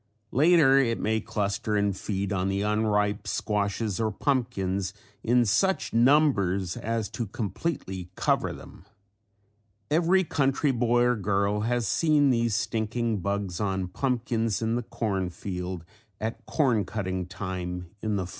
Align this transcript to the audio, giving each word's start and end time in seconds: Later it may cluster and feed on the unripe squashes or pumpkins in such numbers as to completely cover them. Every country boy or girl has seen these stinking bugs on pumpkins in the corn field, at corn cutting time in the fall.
Later 0.31 0.79
it 0.79 0.99
may 0.99 1.21
cluster 1.21 1.75
and 1.75 1.95
feed 1.95 2.33
on 2.33 2.49
the 2.49 2.63
unripe 2.63 3.27
squashes 3.27 3.99
or 3.99 4.09
pumpkins 4.11 4.95
in 5.23 5.45
such 5.45 5.93
numbers 5.93 6.75
as 6.75 7.07
to 7.09 7.27
completely 7.27 8.09
cover 8.15 8.51
them. 8.51 8.85
Every 9.91 10.23
country 10.23 10.71
boy 10.71 11.03
or 11.03 11.15
girl 11.15 11.59
has 11.59 11.87
seen 11.87 12.31
these 12.31 12.55
stinking 12.55 13.19
bugs 13.19 13.59
on 13.59 13.89
pumpkins 13.89 14.59
in 14.59 14.73
the 14.73 14.81
corn 14.81 15.29
field, 15.29 15.85
at 16.19 16.47
corn 16.47 16.83
cutting 16.83 17.27
time 17.27 17.91
in 18.01 18.15
the 18.15 18.25
fall. 18.25 18.29